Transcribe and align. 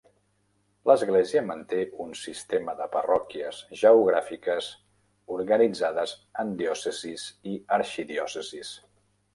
L'Església 0.91 1.43
manté 1.49 1.81
un 2.05 2.15
sistema 2.21 2.75
de 2.79 2.87
parròquies 2.95 3.61
geogràfiques 3.83 4.71
organitzades 5.37 6.17
en 6.45 6.57
diòcesis 6.65 7.29
i 7.55 7.57
arxidiòcesis. 7.81 8.77